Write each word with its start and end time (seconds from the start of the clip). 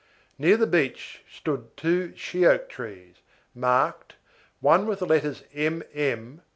Near 0.39 0.57
the 0.57 0.65
beach 0.65 1.23
stood 1.31 1.77
two 1.77 2.13
she 2.15 2.43
oak 2.43 2.69
trees, 2.69 3.17
marked, 3.53 4.15
one 4.59 4.87
with 4.87 4.97
the 4.97 5.05
letters 5.05 5.43
M. 5.53 5.83
M. 5.93 6.41